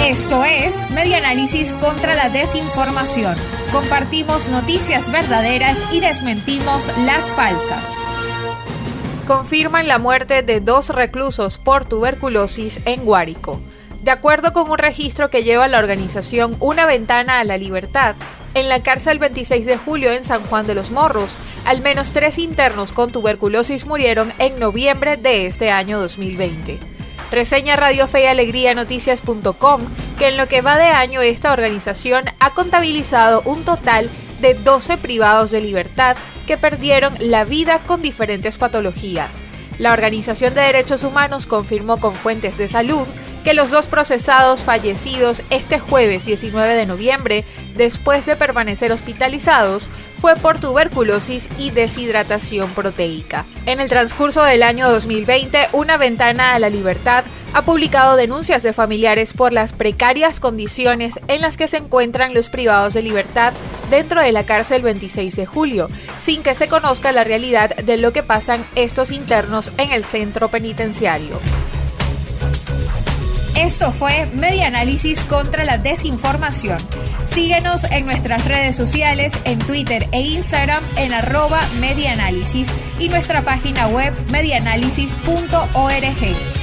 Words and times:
Esto 0.00 0.44
es 0.44 0.88
Media 0.90 1.18
Análisis 1.18 1.72
contra 1.72 2.14
la 2.14 2.28
Desinformación. 2.28 3.34
Compartimos 3.72 4.48
noticias 4.48 5.10
verdaderas 5.10 5.84
y 5.90 6.00
desmentimos 6.00 6.92
las 6.98 7.32
falsas. 7.32 7.92
Confirman 9.26 9.88
la 9.88 9.98
muerte 9.98 10.42
de 10.42 10.60
dos 10.60 10.90
reclusos 10.90 11.58
por 11.58 11.86
tuberculosis 11.86 12.80
en 12.84 13.04
Guárico. 13.04 13.58
De 14.02 14.10
acuerdo 14.10 14.52
con 14.52 14.70
un 14.70 14.78
registro 14.78 15.30
que 15.30 15.42
lleva 15.42 15.66
la 15.66 15.78
organización 15.78 16.56
Una 16.60 16.86
Ventana 16.86 17.40
a 17.40 17.44
la 17.44 17.56
Libertad, 17.56 18.14
en 18.54 18.68
la 18.68 18.82
cárcel 18.82 19.18
26 19.18 19.66
de 19.66 19.76
julio 19.78 20.12
en 20.12 20.24
San 20.24 20.42
Juan 20.44 20.66
de 20.66 20.74
los 20.74 20.90
Morros, 20.92 21.36
al 21.64 21.80
menos 21.80 22.12
tres 22.12 22.38
internos 22.38 22.92
con 22.92 23.10
tuberculosis 23.10 23.86
murieron 23.86 24.32
en 24.38 24.60
noviembre 24.60 25.16
de 25.16 25.46
este 25.46 25.70
año 25.70 25.98
2020. 25.98 26.95
Reseña 27.30 27.76
Radio 27.76 28.06
Fe 28.06 28.22
y 28.22 28.26
Alegría 28.26 28.74
Noticias.com 28.74 29.80
que 30.18 30.28
en 30.28 30.36
lo 30.36 30.48
que 30.48 30.62
va 30.62 30.76
de 30.76 30.84
año 30.84 31.20
esta 31.20 31.52
organización 31.52 32.24
ha 32.38 32.54
contabilizado 32.54 33.42
un 33.44 33.64
total 33.64 34.08
de 34.40 34.54
12 34.54 34.96
privados 34.98 35.50
de 35.50 35.60
libertad 35.60 36.16
que 36.46 36.56
perdieron 36.56 37.14
la 37.18 37.44
vida 37.44 37.80
con 37.80 38.02
diferentes 38.02 38.58
patologías. 38.58 39.44
La 39.78 39.92
Organización 39.92 40.54
de 40.54 40.62
Derechos 40.62 41.04
Humanos 41.04 41.46
confirmó 41.46 41.98
con 41.98 42.14
fuentes 42.14 42.56
de 42.58 42.68
salud 42.68 43.06
que 43.44 43.54
los 43.54 43.70
dos 43.70 43.86
procesados 43.86 44.62
fallecidos 44.62 45.42
este 45.50 45.78
jueves 45.78 46.24
19 46.24 46.74
de 46.74 46.86
noviembre, 46.86 47.44
después 47.76 48.26
de 48.26 48.34
permanecer 48.34 48.90
hospitalizados, 48.90 49.88
fue 50.18 50.34
por 50.34 50.58
tuberculosis 50.58 51.48
y 51.58 51.70
deshidratación 51.70 52.74
proteica. 52.74 53.44
En 53.66 53.78
el 53.78 53.88
transcurso 53.88 54.42
del 54.42 54.64
año 54.64 54.90
2020, 54.90 55.68
Una 55.72 55.96
Ventana 55.96 56.54
a 56.54 56.58
la 56.58 56.70
Libertad 56.70 57.24
ha 57.52 57.62
publicado 57.62 58.16
denuncias 58.16 58.62
de 58.62 58.72
familiares 58.72 59.32
por 59.32 59.52
las 59.52 59.72
precarias 59.72 60.40
condiciones 60.40 61.20
en 61.28 61.40
las 61.40 61.56
que 61.56 61.68
se 61.68 61.76
encuentran 61.76 62.34
los 62.34 62.48
privados 62.48 62.94
de 62.94 63.02
libertad 63.02 63.52
dentro 63.90 64.20
de 64.20 64.32
la 64.32 64.44
cárcel 64.44 64.82
26 64.82 65.36
de 65.36 65.46
julio, 65.46 65.88
sin 66.18 66.42
que 66.42 66.54
se 66.54 66.68
conozca 66.68 67.12
la 67.12 67.24
realidad 67.24 67.74
de 67.76 67.96
lo 67.96 68.12
que 68.12 68.22
pasan 68.22 68.66
estos 68.74 69.10
internos 69.10 69.72
en 69.78 69.92
el 69.92 70.04
centro 70.04 70.50
penitenciario. 70.50 71.38
Esto 73.58 73.90
fue 73.90 74.26
Media 74.34 74.66
Análisis 74.66 75.22
contra 75.22 75.64
la 75.64 75.78
Desinformación. 75.78 76.76
Síguenos 77.24 77.84
en 77.84 78.04
nuestras 78.04 78.44
redes 78.44 78.76
sociales, 78.76 79.32
en 79.44 79.58
Twitter 79.60 80.06
e 80.12 80.20
Instagram 80.20 80.84
en 80.96 81.14
arroba 81.14 81.66
medianálisis 81.80 82.70
y 82.98 83.08
nuestra 83.08 83.42
página 83.42 83.88
web 83.88 84.12
medianálisis.org. 84.30 86.55